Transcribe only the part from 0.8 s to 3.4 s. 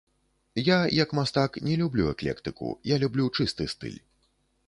як мастак, не люблю эклектыку, я люблю